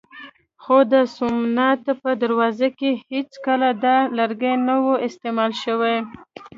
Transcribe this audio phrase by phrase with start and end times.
[0.63, 5.95] خو د سومنات په دروازو کې هېڅکله دا لرګی نه و استعمال شوی.